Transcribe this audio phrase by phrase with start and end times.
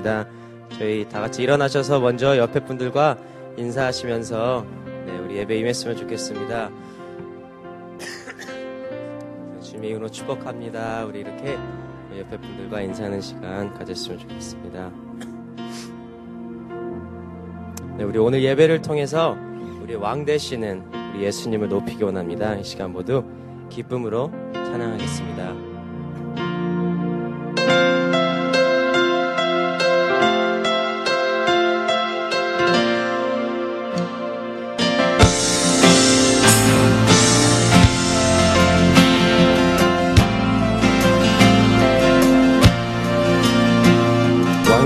[0.00, 0.26] 좋겠습니다.
[0.78, 3.16] 저희 다 같이 일어나셔서 먼저 옆에 분들과
[3.56, 4.66] 인사하시면서
[5.06, 6.70] 네, 우리 예배 임했으면 좋겠습니다.
[9.62, 11.04] 주님의 이름으로 축복합니다.
[11.04, 11.58] 우리 이렇게
[12.18, 14.90] 옆에 분들과 인사하는 시간 가졌으면 좋겠습니다.
[17.98, 19.36] 네, 우리 오늘 예배를 통해서
[19.82, 22.54] 우리 왕 되시는 우리 예수님을 높이기 원합니다.
[22.56, 23.24] 이 시간 모두
[23.68, 25.69] 기쁨으로 찬양하겠습니다.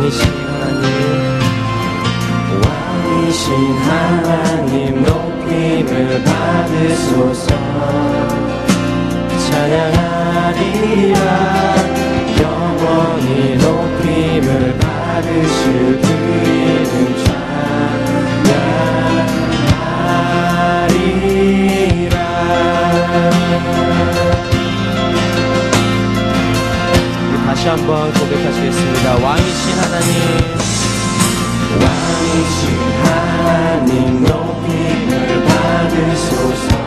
[0.04, 1.40] 왕이신 하나님
[2.62, 3.44] 왕이신
[3.78, 7.48] 하나님 높임을 받으소서.
[9.48, 11.18] 찬양하리라
[12.42, 17.23] 영원히 높임을 받으실 그 이
[27.64, 29.14] 다시 한번 고백하시겠습니다.
[29.24, 30.10] 왕이신 하나님.
[31.80, 36.83] 왕이신 하나님 높임을 받으소서.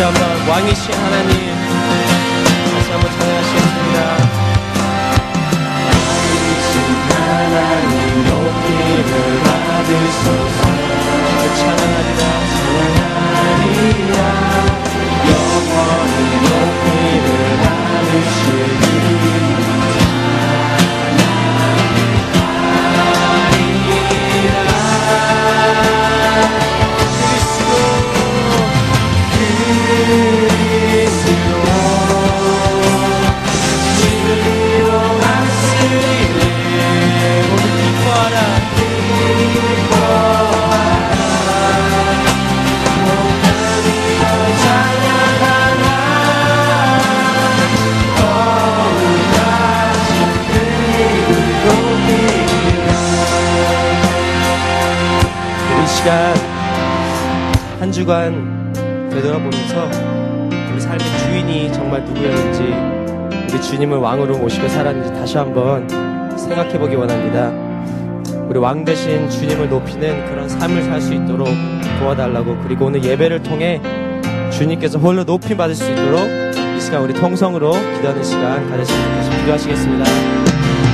[0.00, 1.49] 주간
[64.10, 65.88] 왕으로 모시고 살았는지 다시 한번
[66.36, 67.52] 생각해 보기 원합니다.
[68.48, 71.46] 우리 왕 대신 주님을 높이는 그런 삶을 살 수 있도록
[72.00, 73.80] 도와달라고 그리고 오늘 예배를 통해
[74.50, 76.28] 주님께서 홀로 높임 받을 수 있도록
[76.76, 79.40] 이 시간 우리 통성으로 기도하는 시간 가졌으면 좋겠습니다.
[79.42, 80.89] 기도하시겠습니다.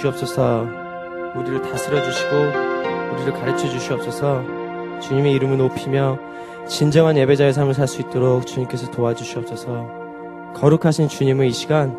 [0.00, 0.66] 주시옵소서
[1.36, 2.36] 우리를 다스려 주시고
[3.14, 4.42] 우리를 가르쳐 주시옵소서
[5.00, 6.18] 주님의 이름을 높이며
[6.66, 11.96] 진정한 예배자의 삶을 살 수 있도록 주님께서 도와주시옵소서 거룩하신 주님의 이 시간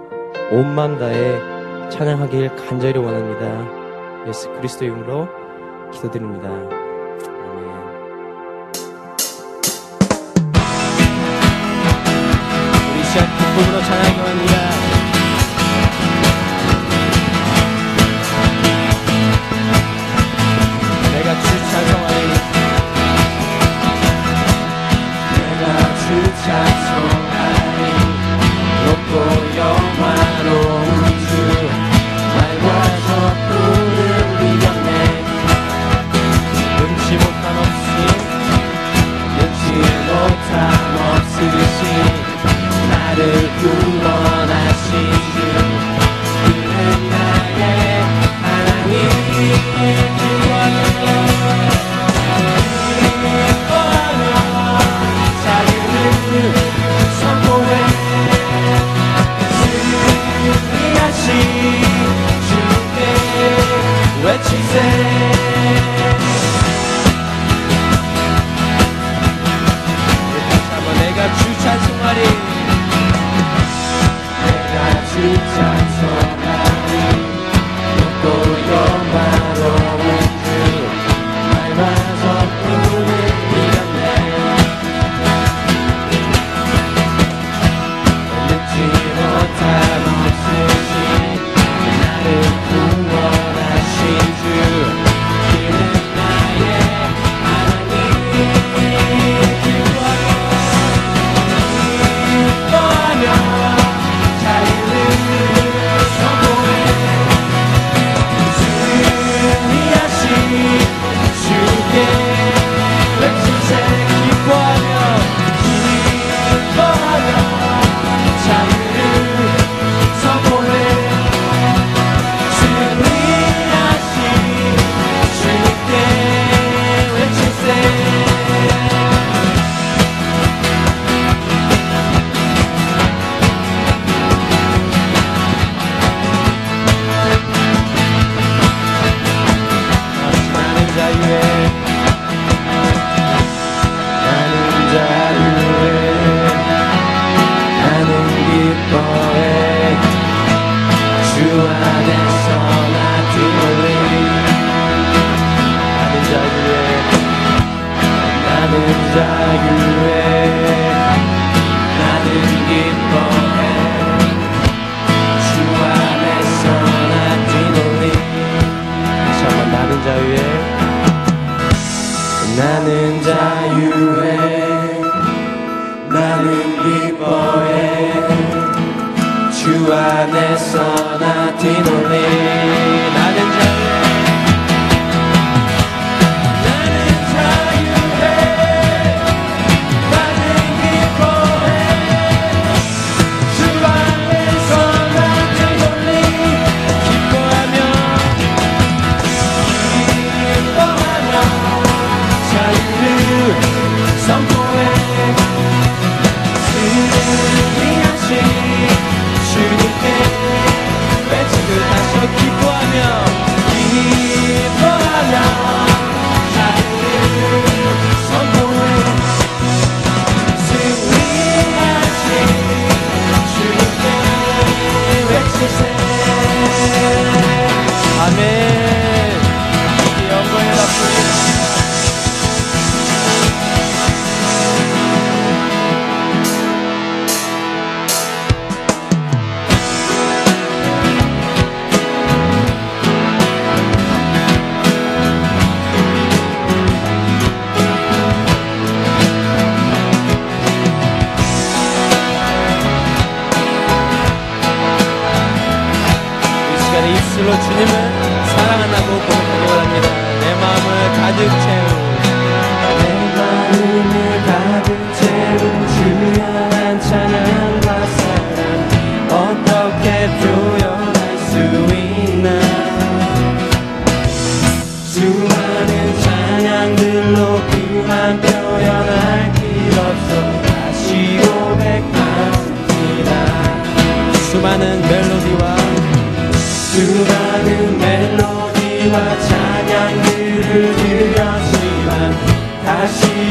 [0.51, 4.27] 온 마음 다해 찬양하길 간절히 원합니다.
[4.27, 5.27] 예수 그리스도 이름으로
[5.91, 6.49] 기도드립니다.
[13.11, 14.60] 시간 기쁨으로 찬양하기 원합니다.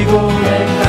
[0.06, 0.79] 다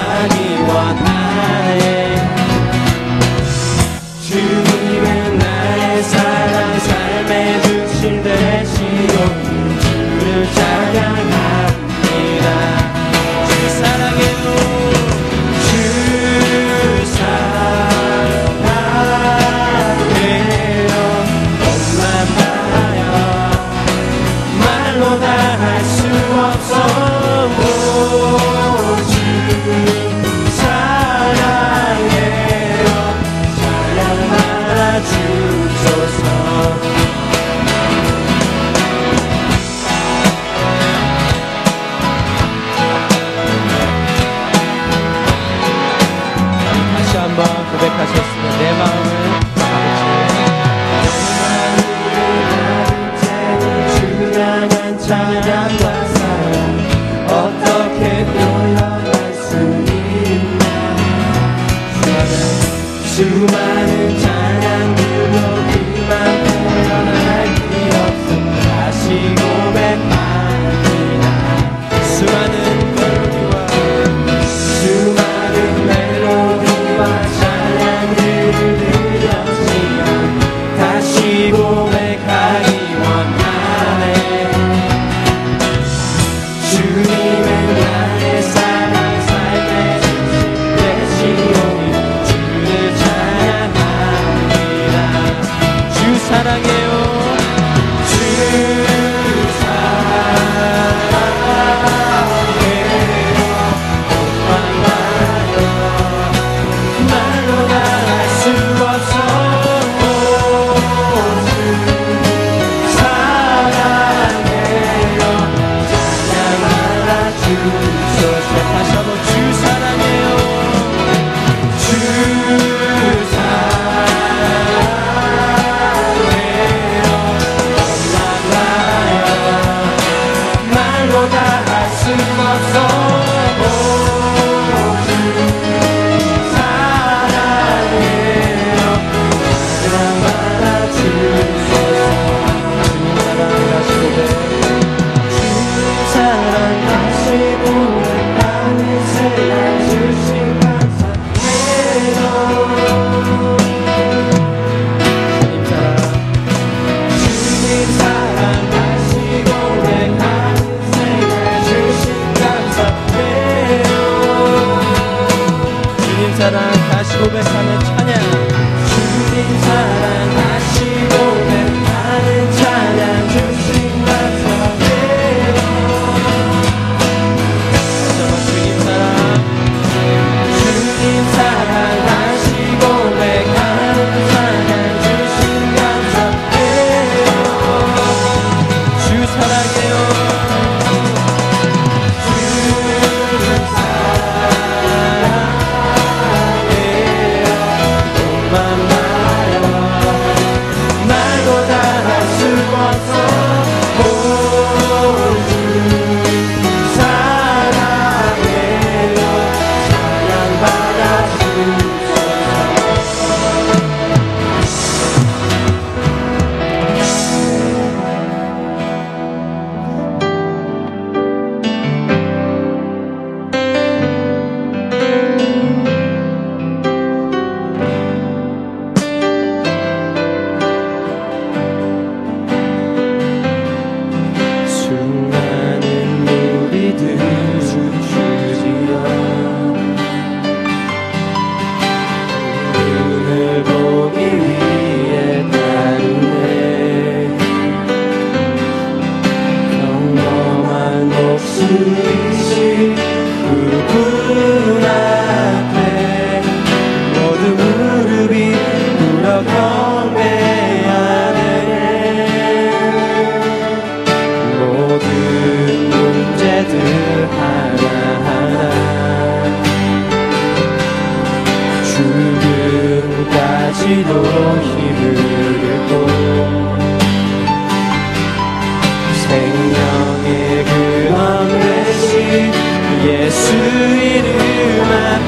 [283.12, 285.20] 예수 이름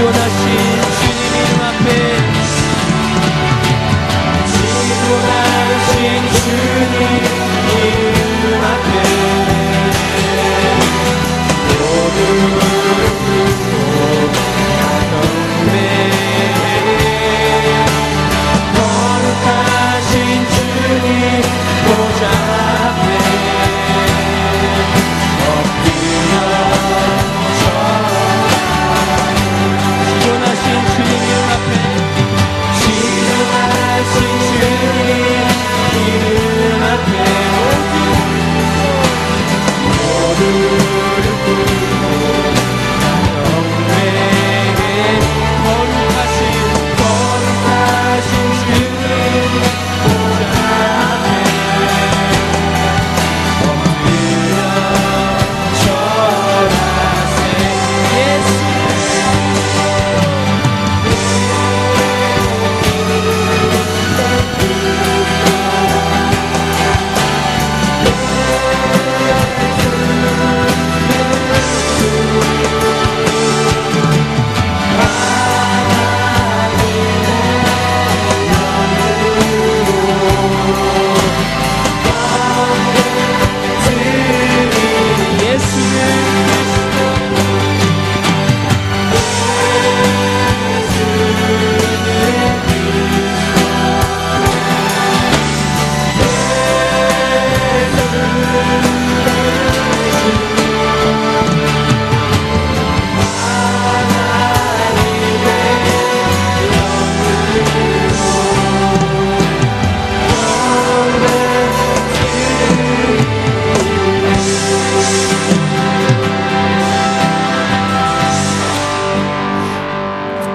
[0.00, 0.69] Jonas